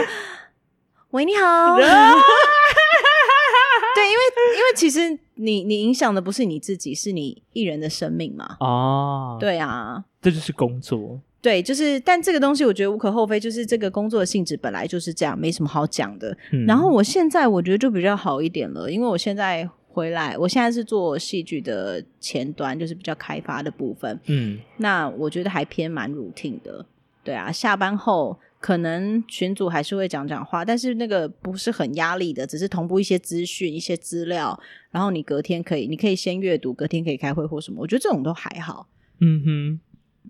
[1.10, 1.76] 喂，你好。
[3.94, 4.18] ”对，因为
[4.56, 8.56] 因为其实你你影响的不是你自己，是你艺人的生命嘛。
[8.60, 11.20] 哦，，对啊，这就是工作。
[11.40, 16.36] 对，就是，但这个东西我觉得无可厚非，就是这个工作的性质本来就是这样，没什么好讲的。
[16.50, 24.18] 嗯然后我现在我觉得就比较好一点了，因为我现在回来，我现在是做戏剧的前端，就是比较开发的部分。
[24.26, 26.84] 嗯那我觉得还偏蛮 routine 的，
[27.26, 34.58] 对啊，下班后可能群组还是会讲讲话，但是那个不是很压力的，只是同步一些资讯、一些资料，
[34.92, 38.88] 然后你隔天可以，你可以先阅读，隔天可以开会或什么，我觉得这种都还好。
[39.18, 39.80] 嗯哼，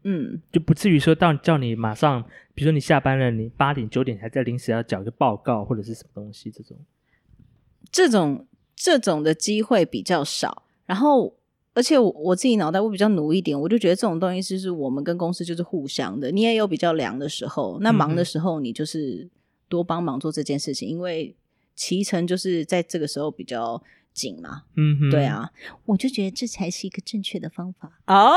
[0.04, 2.22] 嗯，就不至于说到叫你马上，
[2.54, 6.76] 比如说你下班了，你八点九点还在临时要缴个报告或者是什么东西这种。
[7.92, 11.34] 这种这种的机会比较少，然后。
[11.76, 19.28] 而且我我自己脑袋会比较努一点，我就觉得这种东西就是我们跟公司就是互相的，你也有比较凉的时候，那忙的时候你就是
[19.68, 21.36] 多帮忙做这件事情，因为
[21.76, 23.82] 脐橙就是在这个时候比较
[24.14, 24.62] 紧嘛。
[24.76, 25.50] 嗯哼，对，啊，
[25.84, 27.92] 我就觉得这才是一个正确的方法。
[28.06, 28.30] 啊，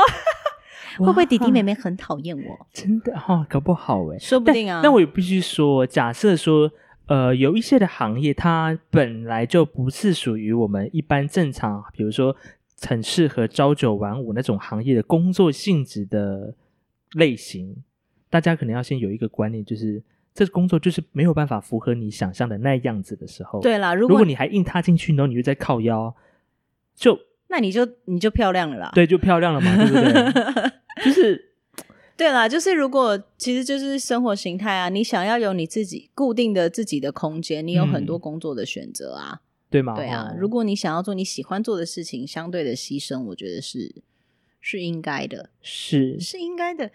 [1.00, 2.66] 会不会弟弟妹妹妹很讨厌我？
[2.74, 4.82] 真的哈、搞不好哎，说不定啊。
[4.84, 6.70] 那我也必须说，假设说，
[7.06, 12.36] 呃，有一些的行业它本来就不是属于我们一般正常，比如说
[12.88, 16.54] 很适合朝九晚五那种行业的工作性质的
[17.12, 17.76] 类型，
[18.28, 20.02] 大家可能要先有一个观念，就是
[20.34, 26.14] 这工作就是没有办法符合你想象的那样子的时候，，对啦，如果你还硬踏进去，然后你就在靠腰，
[26.94, 28.90] 就那你就你就漂亮了啦。
[28.94, 31.04] 对，就漂亮了嘛， 对不对？
[31.04, 31.52] 就是
[32.16, 39.40] 对啦，就是如果其实就是生活形态啊，你想要有你自己固定的自己的空间，你有很多嗯工作的选择啊。
[39.70, 39.94] 对吗？
[39.94, 43.94] 对啊哦，如果你想要做你喜欢做的事情，相对的牺牲，我觉得是
[44.60, 46.90] 是应该的，是是应该的。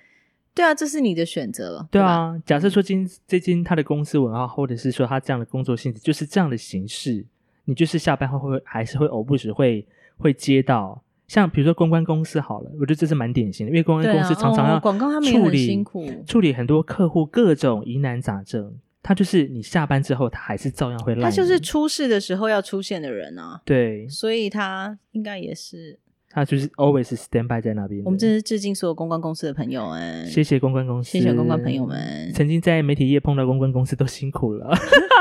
[0.54, 1.72] 对啊，这是你的选择。
[1.72, 7.26] 了，对啊，假设说今最近他的公司文化，或者是说他这样的工作性质，就是这样的形式，
[7.66, 9.86] 你就是下班后会还是会偶不时会
[10.18, 18.74] 会接到，像比如说公关公司好了，我觉得这是蛮典型的，因为公关公司常常要哦广告他们处理辛苦处理很多客户各种疑难杂症，
[19.08, 26.00] 他就是你下班之后，他还是照样会赖你，他就是出事的时候要出现的人啊，对所以他应该也是。
[26.28, 28.04] 他就是 always stand by 在那边。
[28.04, 34.76] 我们真是致敬所有公关公司的朋友们，谢谢公关公司，谢谢公关朋友们曾经在媒体业碰到公关公司都辛苦了，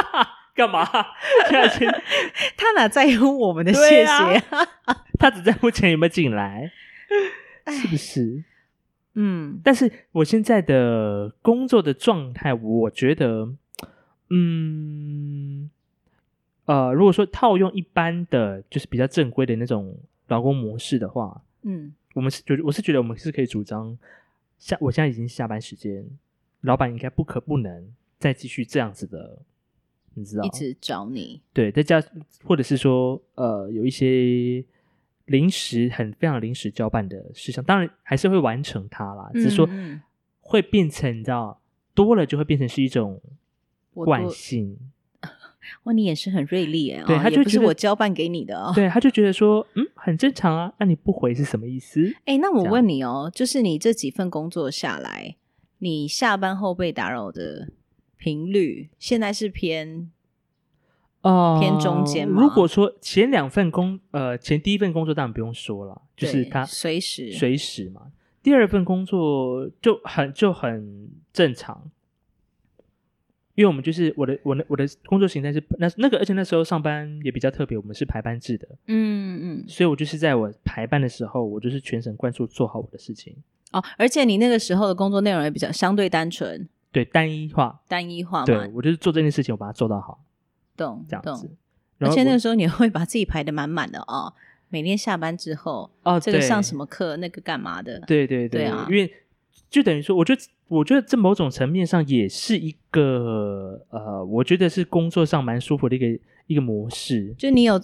[0.56, 0.82] 干嘛？
[2.56, 4.42] 他哪在乎我们的对谢啊谢？
[5.18, 6.72] 他只在乎钱有没有进来，
[7.68, 8.42] 是不是？
[9.14, 13.50] 嗯，但是我现在的工作的状态，我觉得，
[14.30, 15.70] 嗯，
[16.64, 19.96] 呃，如果说套用一般的就是比较正规的那种
[20.28, 23.96] 劳工模式的话，嗯，我们是觉得我是觉得我们是可以主张
[24.58, 26.04] 下，我现在已经下班时间，
[26.62, 29.38] 老板应该不可不能再继续这样子的，
[30.14, 30.44] 你知道？
[30.44, 32.02] 一直找你，对，再加
[32.44, 34.64] 或者是说，呃，有一些
[35.26, 39.68] 临时很非常临时交办的事项，当然还是会完成它啦，只是说
[40.40, 41.60] 会变成你知道
[41.94, 43.22] 多了就会变成是一种我
[43.94, 44.76] 惯性，
[45.84, 48.72] 哇，你也是很锐利哎，对哦也不是他就觉得我交办给你的哦。
[48.74, 52.12] 对，他就觉得说，嗯，很正常啊，那你不回是什么意思？
[52.24, 55.36] 哎，那我问你哦，就是你这几份工作下来，
[55.78, 57.68] 你下班后被打扰的
[58.16, 60.10] 频率，现在是偏
[61.22, 68.12] 呃偏中间吗如果说前两份工，呃，前第一份工作当然不用说了，就是对他随时随时嘛。
[68.42, 71.90] 第二份工作就很就很正常，
[73.54, 83.36] 因为我们就是我的我的我的工作形态是那那个，而且那时候上班也比较特别，我们是排班制的，嗯嗯所以我就是在我排班的时候，我就是全神贯注做好我的事情，
[83.72, 90.24] 哦，而且你那个时候的工作内容也比较相对单纯、对单一化，单一化对嘛，我就是做这件事情，我把它做到好，
[90.76, 91.46] 懂这样子。
[91.46, 91.56] 懂。。
[92.00, 94.34] 而且那个时候你会把自己排的满满的哦，
[94.68, 98.84] 每天下班之后，哦，这个上什么课，那个干嘛的，对对对啊。
[98.90, 99.10] 因为
[99.70, 106.06] 就等于说，我觉得我觉得这某种层面上也是一个呃，我觉得是工作上蛮舒服的一个
[106.46, 107.34] 一个模式。
[107.38, 107.80] 就你有，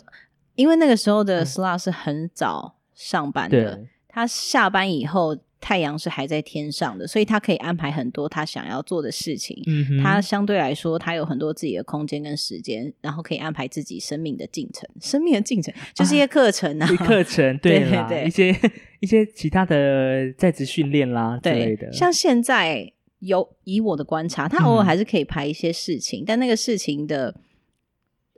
[0.54, 9.62] 因为那个时候的嗯 slot 是很早上班的，对，他下班以后太阳是还在天上的，所以他可以安排很多他想要做的事情。
[9.66, 14.88] 嗯，他相对来说，他有很多自己的空间跟时间，然后可以安排自己生命的进程。
[15.00, 18.70] 生命的进程就是一些课程啊，课程，对啦，对对一些
[19.00, 21.88] 一些其他的在职训练啦之类的。
[21.88, 27.34] 对，像现在有以我的观察，他偶尔还是可以排一些事情，但那个事情的，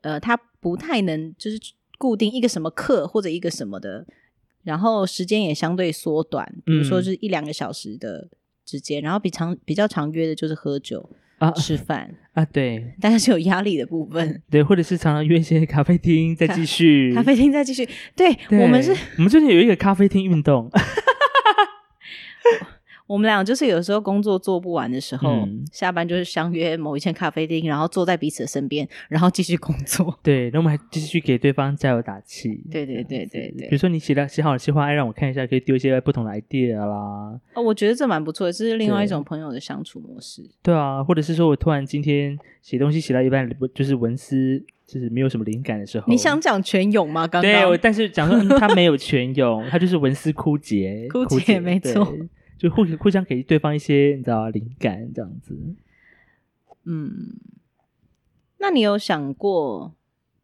[0.02, 1.58] 呃，他不太能就是
[1.98, 4.04] 固定一个什么课或者一个什么的，
[4.64, 7.04] 然后时间也相对缩短，比如说嗯。
[7.04, 8.28] 是一两个小时的
[8.64, 12.94] 之间，然后比常比较常约的就是喝酒、啊吃饭，啊，对。
[13.00, 14.40] 但是有压力的部分。
[14.48, 20.70] 对，或者是常常约一些咖啡厅再继续咖啡厅再继续，对对我们是，我们最近有一个咖啡厅运动，
[23.12, 30.16] 我们俩就是有时候工作做不完的时候，嗯下班就是相约某一间咖啡厅，然后坐在彼此的身边，然后继续工作。
[30.24, 32.62] 对，那我们还继续给对方加油打气。
[32.70, 37.38] 对对对对对比如说你写了写好了计划，哎，让我看一下，可以丢一些不同的 idea 啦。
[37.54, 40.42] 哦，我觉得这蛮不错的，这是另外一对种朋友的相处模式。
[40.62, 47.26] 对啊，或者是说我突然今天写东西写到一半，就是文思就是没有什么灵感的时候，你想讲泉涌吗？
[47.26, 52.28] 刚刚对，但是讲说、嗯他没有泉涌， 他就是文思枯竭，枯竭竭没错对
[52.62, 55.58] 就互互相给对方一些你知道灵感这样子。
[56.84, 57.34] 嗯，
[58.58, 59.92] 那你有想过，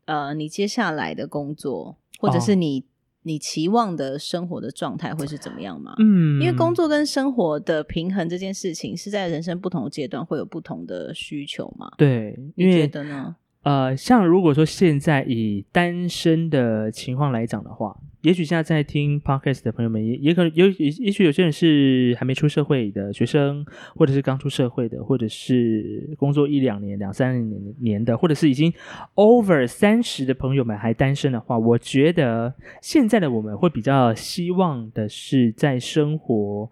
[0.07, 2.85] 呃，你接下来的工作，或者哦是你、
[3.23, 5.95] 你期望的生活的状态会是怎么样吗？
[6.01, 11.93] 嗯，因为工作跟生活的平衡这件事情，是在人生不同阶段会有不同的需求嘛？
[11.97, 13.37] 对，因你觉得呢？
[13.63, 28.73] 呃，像如果说现在以单身的情况来讲的话，也许现在在听 podcast 的朋友们也也可能有也也许有些人是还没出社会的学生，或者是刚出社会的，或者是工作一两年、两三年年的，或者是已经
[29.17, 36.71] over 三十的朋友们还单身的话，我觉得现在的我们会比较希望的是在生活。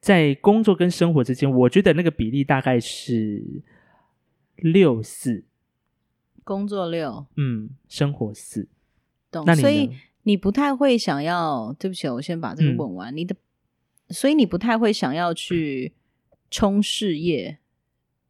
[0.00, 3.42] 在工作跟生活之间，我觉得那个比例大概是
[4.54, 5.42] 六四，
[6.48, 8.66] 工作六嗯，生活四。
[9.30, 9.90] 懂那，你所以
[10.22, 11.76] 你不太会想要。
[11.78, 13.14] 对不起，我先把这个嗯问完。
[13.14, 13.36] 你的，
[14.08, 15.92] 所以你不太会想要去
[16.50, 17.58] 冲事业，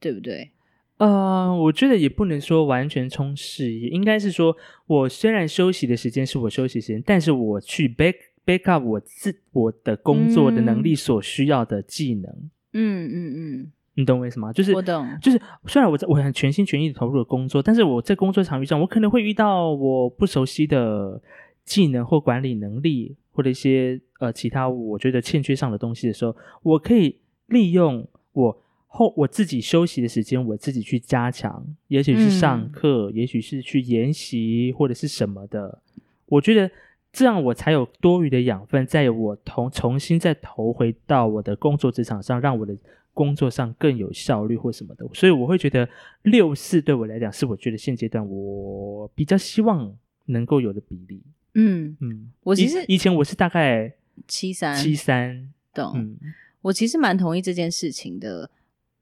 [0.01, 0.51] 对不对？
[0.97, 4.57] 呃，我觉得也不能说完全冲事业，应该是说，
[4.89, 14.53] 我虽然休息的时间是我休息时间，但是我去 back back up 我自我的工作的能力所需要的技能，嗯嗯嗯你懂我意思吗？
[14.53, 15.19] 就是嗯，我懂。
[15.21, 21.21] 就是虽然我在我很全心全意的投入了工作，但是我在工作场域上，我可能会遇到我不熟悉的
[21.65, 35.83] 技能或管理能力，或者一些呃其他我觉得欠缺上的东西的时候，我可以利用我后我自己休息的时间，我自己去加强，也许是上嗯课，也许是去研习或者是什么的。
[36.27, 36.71] 我觉得
[37.13, 42.77] 这样我才有多余的养分，在我重重新再投回到我的工作职场上，让我的
[43.19, 45.05] 工作上更有效率或什么的。
[45.13, 45.89] 所以我会觉得
[46.23, 49.93] 六四对我来讲是我觉得现阶段我比较希望
[50.27, 51.21] 能够有的比例。
[51.55, 53.93] 嗯，嗯，我其实以以前我是大概
[54.29, 55.95] 七三七三，懂。
[55.97, 56.17] 嗯
[56.61, 58.49] 我其实蛮同意这件事情的。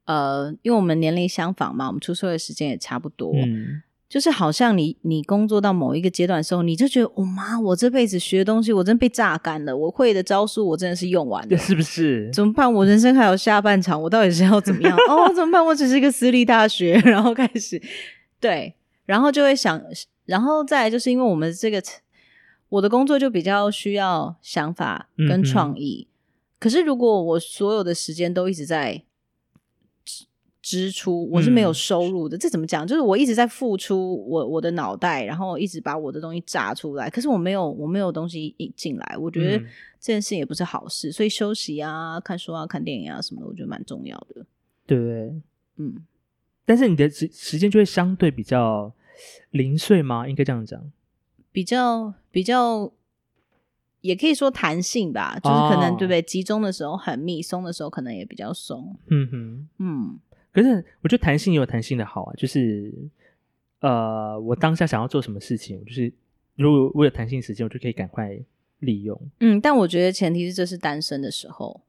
[0.05, 3.35] 呃，因为我们年龄相仿嘛，我们出社会的时间也差不多。
[3.35, 11.57] 嗯，就是好像你你工作到某一个阶段的时候，你就觉得，我、妈，我这辈子学的东西，我真被榨干了，我会的招数，我真的是用完 了。
[11.59, 12.31] 是不是？
[12.33, 12.73] 怎么办？
[12.73, 14.97] 我人生还有下半场，我到底是要怎么样？
[15.09, 15.65] 哦，怎么办？
[15.65, 17.83] 我只是一个私立大学，然后开始
[18.41, 18.75] 对，
[19.07, 19.83] 然后就会想，
[20.25, 21.83] 然后再来就是因为我们这个
[22.69, 26.07] 我的工作就比较需要想法跟创意，
[26.61, 29.03] 可是如果我所有的时间都一直在
[30.67, 32.37] 支支出，我是没有嗯收入的。
[32.37, 32.85] 这怎么讲？
[32.85, 39.17] 就是我一直在付出我我的脑袋，然后一直把我的东西炸出来，可是我没有我没有东西引进来。
[39.17, 39.67] 我觉得嗯
[40.01, 44.45] 这件事也不是好事，所以休息啊、看书啊、看电影啊什么的，我觉得蛮重要的。
[44.85, 45.33] 对？
[45.77, 46.05] 嗯，
[46.65, 48.93] 但是你的时时间就会相对比较
[49.51, 50.27] 零碎吗？
[50.29, 50.91] 应该这样讲。
[51.53, 52.93] 比较比较。
[54.03, 56.23] 也可以说弹性吧，就是可能、哦对不对？
[56.23, 58.97] 集中的时候很密，松的时候可能也比较松。
[59.09, 59.69] 嗯哼。
[59.79, 60.19] 嗯，
[60.57, 62.91] 可是我觉得弹性也有弹性的好啊，就是
[63.81, 66.11] 呃，我当下想要做什么事情，我就是
[66.55, 68.35] 如果我有弹性时间，我就可以赶快
[68.79, 69.21] 利用。
[69.41, 71.83] 嗯，但我觉得前提是这是单身的时候，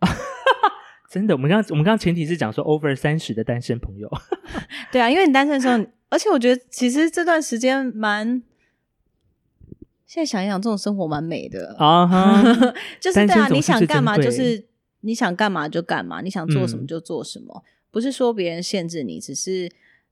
[1.10, 4.12] 真的，我们刚刚我们刚刚前提是讲说 over 三十的单身朋友，
[4.92, 8.44] 对啊，因为你单身的时候，而且我觉得其实这段时间蛮，
[10.06, 11.74] 现在想一想，这种生活蛮美的。
[11.80, 12.44] 啊哈，
[13.00, 14.66] 就是对啊，你想干嘛就是
[15.00, 19.70] 你想干嘛就干嘛，你想做什么嗯就做什么，不是说别人限制你，只是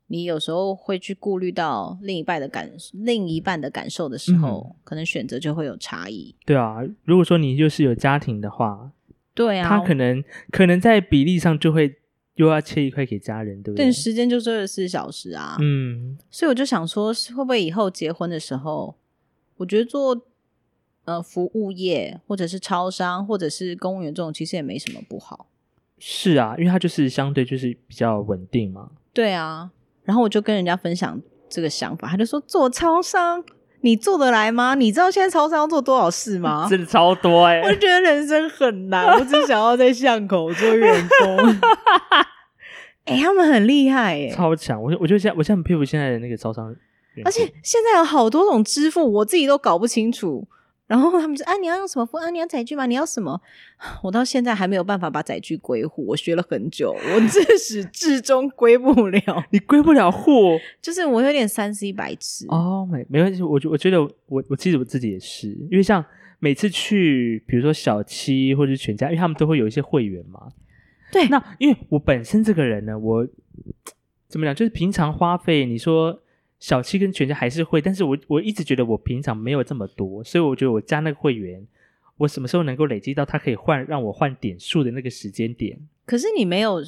[0.08, 6.36] 你有时候会去顾虑到另一半的感另一半的感受的时候，嗯可能选择就会有差异。
[6.46, 8.92] 对啊，如果说你就是有家庭的话，
[9.34, 11.96] 对啊，他可能可能在比例上就会
[12.36, 13.84] 又要切一块给家人，对不对？
[13.86, 18.96] 但时间就是二十四小时啊，嗯，所以我就想说，会不会以后结婚的时候，
[19.58, 20.26] 我觉得做
[21.06, 25.48] 呃服务业或者是超商或者是公务员这种，其实也没什么不好。
[26.00, 28.90] 是啊，因为它就是相对就是比较稳定嘛。
[29.14, 29.70] 对啊，
[30.04, 31.20] 然后我就跟人家分享
[31.50, 33.44] 这个想法，他就说做超商
[33.82, 34.76] 你做得来吗？
[34.76, 36.68] 你知道现在超商要做多少事吗？
[36.70, 41.56] 真的超多哎、我就觉得人生很难，我只想要在巷口做员工。
[43.06, 44.82] 哎、他们很厉害哎、超强！
[44.82, 46.76] 我我觉得现在我现在很佩服现在的那个超商，
[47.24, 50.48] 而且现在有好多种支付，我自己都搞不清楚。
[50.88, 52.18] 然后他们说：“啊，你要用什么付？
[52.18, 52.86] 啊，你要载具吗？
[52.86, 53.42] 你要什么？”
[54.04, 59.44] 我到现在还没有办法把载具归户，我学了很久，我自始至终归不了。
[59.50, 62.46] 你归不了户 就是我有点三 C 白痴。
[62.50, 66.06] 哦，没没关系，我觉我觉得我我记得我自己也是，因为像
[66.40, 70.52] 每次去比如说小七或者是全家，因为他们都会有一些会员嘛。
[71.12, 73.28] 对那因为我本身这个人呢，我
[74.30, 76.22] 怎么讲，就是平常花费，你说
[76.68, 81.64] 小七跟全家还是会，但是我我一直觉得我平常没有这么多，所以我觉得我加那个会员，
[82.18, 85.78] 我什么时候能够累积到它可以换让我换点数的那个时间点？
[86.08, 86.84] 可是你没有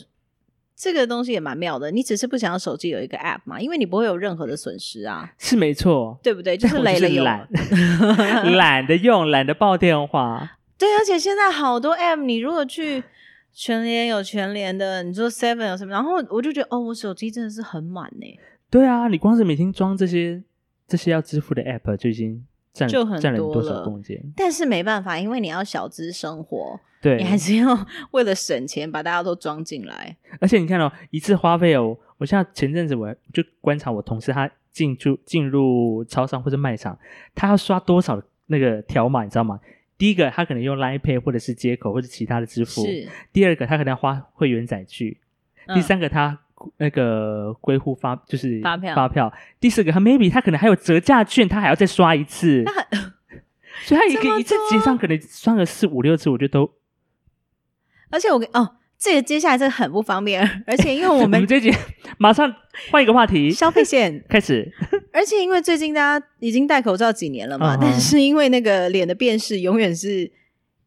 [0.76, 6.58] 这个东西也蛮妙的，你只是不想要手机有一个 App 嘛，因为你不会有任何的损失啊， 是没错，对不对？
[6.58, 7.48] 就是累了有懒，
[8.58, 10.58] 懒得用，懒得报电话。
[10.76, 13.04] 对，而且现在好多 app，你如果去
[13.54, 18.26] 全联有全联的，你说 Seven 有什么，然后我就觉得哦，我手机真的是很满呢，
[18.70, 20.43] 对啊，你光是每天装这些
[20.88, 24.22] 这些要支付的 app 就已经占就很占了你多少空间？
[24.36, 30.18] 但是没办法，因为你要小资生活，对，你还是要为了省钱把大家都装进来。
[30.41, 36.97] 而且你看哦，一次花费哦，我现在前阵子我就观察我同事他进出进入超商或者卖场，
[37.34, 39.59] 他要刷多少那个条码，你知道吗？
[39.97, 42.84] 第一个，他可能用 Line Pay 或者是接口或者其他的支付；
[43.34, 45.18] 第二个，他可能要花会员载具；
[45.65, 46.39] 嗯第三个，他
[46.78, 48.95] 那个归户发就是发票。
[48.95, 49.30] 发票；
[49.60, 52.64] 第四个，他 maybe 他可能还有折价券，他还要再刷一次，
[53.86, 56.72] 所以他一个一次结账可能刷个四五六次，我觉得都
[58.10, 61.72] 而且我跟哦，这个接下来这个很不方便， 而且因为我 我们们这一集
[62.18, 62.51] 马上
[62.91, 64.24] 换一个话题，消费线。
[64.30, 64.72] 开始。
[65.14, 70.32] 而且因为最近大家已经戴口罩几年了嘛，但是因为那个脸的辨识永远是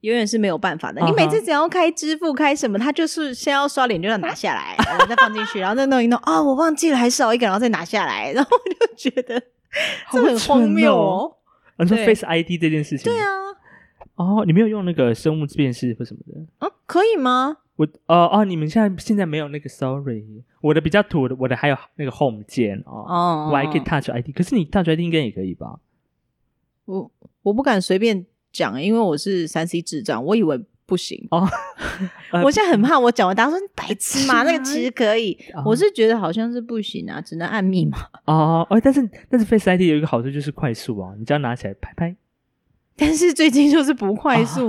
[0.00, 1.00] 永远是没有办法的。
[1.04, 9.40] 你每次只要开支付开什么，他就是先要刷脸就要拿下来，然后再放进去，然后再弄一弄啊、我忘记了还少一个，然后再拿下来， 然后我就觉得
[10.12, 11.32] 这很荒谬哦。
[11.76, 11.84] 哦。
[11.84, 13.10] 你说 Face ID 这件事情？
[13.12, 13.18] 对。
[13.20, 13.26] 啊，
[14.16, 16.66] 哦，你没有用那个生物辨识或什么的？
[16.66, 17.58] 啊，可以吗？
[17.76, 20.22] 我哦哦，你们现在现在没有那个，sorry，
[20.60, 25.78] 我的比较土的，我的还有那个 Home 键哦，哦，我还可以 Touch ID，可是你 Touch ID 应该也可以吧？
[26.84, 27.10] 我
[27.42, 31.26] 我不敢随便讲，因为我是三 C 智障，我以为不行。
[31.30, 31.46] 哦，
[32.32, 37.98] 呃我现在很怕，我讲完，大家说你白痴嘛，那个其实可以，哦我是觉得好像是不行啊，只能按密码。
[38.26, 42.16] 哦哦，但是但是 Face ID 有一个好处就是快速啊，你只要拿起来拍拍，
[42.96, 44.66] 但是最近就是不快速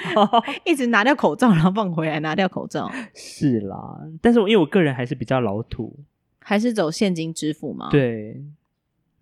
[0.64, 3.98] 一直拿掉口罩，然后放回来，拿掉口罩， 是啦。
[4.20, 5.96] 但是我因为我个人还是比较老土，
[6.40, 8.40] 还是走现金支付嘛？，对，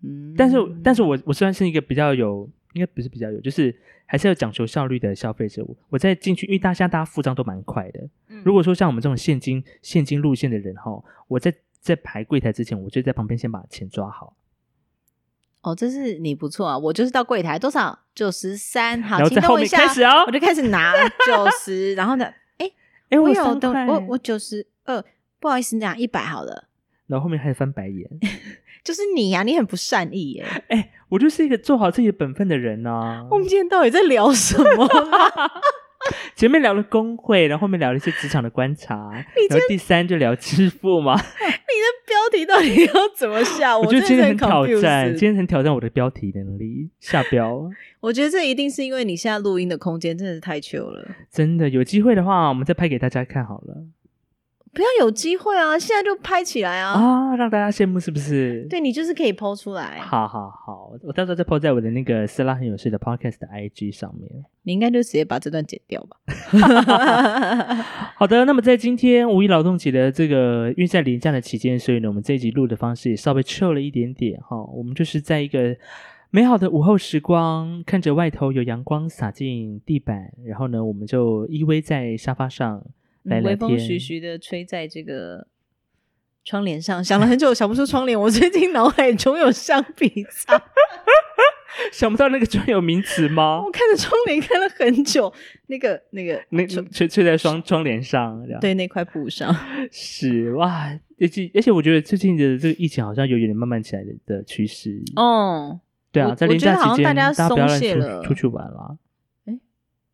[0.03, 5.63] 嗯，但是但是我我虽然是一个比较有，应该不是比较有，就是还是要讲求效率的消费者。
[5.63, 7.99] 我我在进去，因为大家大家付账都蛮快的。
[8.27, 10.91] 嗯如果说像我们这种现金现金路线的人哈，
[11.27, 14.35] 我在在排柜台之前，我就在旁边先把钱抓好，
[15.61, 20.31] 哦，这是你不错啊，我就是到柜台多少九十三，好，然后在后开始哦我。
[20.31, 20.93] 就开始拿
[21.25, 22.25] 九十，然后呢，
[22.57, 22.69] 哎，
[23.09, 25.03] 哎，我有我我九十二，
[25.39, 26.67] 不好意思，你讲一百好了。
[27.07, 28.09] 然后后面开始翻白眼。
[28.83, 30.45] 就是你呀、你很不善意耶！
[30.67, 35.51] 哎，我就是一个做好自己的本分的人呐、我们今天到底在聊什么啦？
[36.35, 39.09] 前面聊了工会，然后后面聊了一些职场的观察，
[39.49, 41.15] 然后第三就聊支付嘛。
[41.15, 43.77] 你的标题到底要怎么下？
[43.79, 47.69] 我觉得今天很挑战，今天很挑战我的标题能力，下标。
[48.01, 51.07] 我觉得这一定是因为你现在录音的空间真的是太 chill 了。
[51.31, 53.77] 真的有机会的话，我们再拍给大家看好了
[54.73, 56.93] 不要有机会啊，现在就拍起来啊！
[56.93, 58.65] 啊，让大家羡慕是不是？
[58.67, 64.43] 对你就是可以剖出来，好好好，我到时候再 po 在我的那个斯拉很有事的 podcast 的 IG 上面。
[64.63, 66.17] 你应该就直接把这段剪掉吧。
[68.17, 74.57] 好的，那么在今天五一劳动节的这个，因为在连假的期间，所以呢，我们这一集录的方式也稍微 chill 了一点点哈。
[74.73, 75.75] 我们就是在一个
[76.31, 82.83] 美好的午后时光，看着外头有阳光洒进地板，然后呢，我们就依偎在沙发上
[83.23, 83.79] 来聊微风。
[83.79, 85.47] 徐徐的吹在这个
[86.43, 88.19] 窗帘上，想了很久想不出窗帘。
[88.19, 90.61] 我最近脑海中有橡皮擦，
[91.91, 93.71] 想不到那个专有名词吗我？
[93.71, 95.33] 看着窗帘看了很久，
[95.67, 99.55] 那个那个那吹吹在窗窗帘上，对那块布上，
[99.91, 105.01] 是哇，而且而且我觉得最近的这个疫情好像有点慢慢起来的的趋势。
[105.15, 105.79] 哦，
[106.11, 108.97] 对啊，我在我觉得好像连假期间，大家不要乱松懈了出出去玩啦。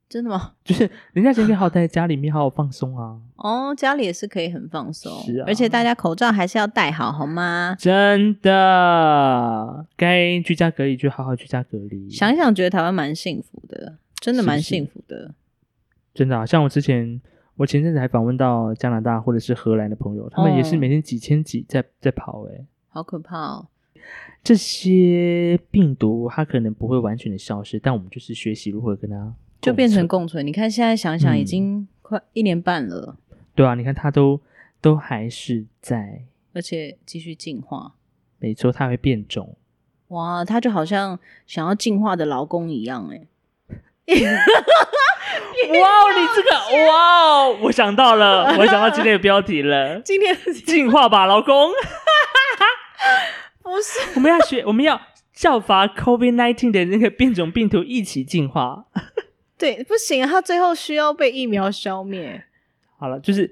[0.10, 0.53] 真的吗？
[0.66, 3.22] 就是人家今天好在家里面好好放松啊。
[3.36, 7.76] 哦，家里也是可以很放松，是啊而且大家口罩还是要戴好，好吗？
[7.78, 12.10] 真的，该居家隔离就好好居家隔离。
[12.10, 15.36] 想一想，觉得台湾蛮幸福的，真的蛮幸福的。
[16.14, 17.22] 真的、啊，像我之前，
[17.55, 22.66] 我前阵子还访问到加拿大或者是荷兰的朋友，他们也是哦每天几千几在在跑、欸。
[22.89, 23.68] 好可怕哦！
[24.43, 30.45] 这些病毒它可能不会完全的消失，但我们就是学习如何跟它就变成共存。
[30.45, 33.18] 你看现在想想，嗯已经快一年半了，
[33.55, 34.41] 对啊，你看它都
[34.82, 37.93] 都还是在，而且继续进化。
[38.39, 39.57] 没错，它会变种。
[40.07, 43.28] 哇，它就好像想要进化的劳工一样，哎，
[45.70, 46.49] 哇哦，你这个
[46.88, 50.36] 哇哦，我想到了，我想到今天的标题了， 今天
[50.66, 51.70] 进化吧，老公。
[53.62, 54.99] 不是我们要学，我们要
[55.32, 58.86] 效法 COVID nineteen 的那个变种病毒一起进化。
[59.60, 62.43] 对，不行，他最后需要被疫苗消灭。
[62.97, 63.49] 好了，就是，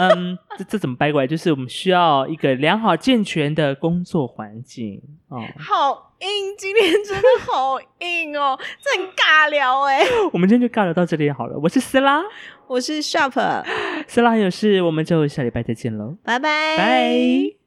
[0.00, 1.26] 嗯，这这怎么掰过来？
[1.26, 5.40] 就是我们需要一个良好健全的工作环境哦。
[5.58, 10.02] 好硬，今天真的好硬哦，这很尬聊哎。
[10.34, 11.58] 我们今天就尬聊到这里好了。
[11.58, 12.22] 我是斯拉，
[12.66, 13.64] 我是 Sharp，
[14.06, 17.63] 斯拉有事，我们就下礼拜再见喽，拜拜，拜。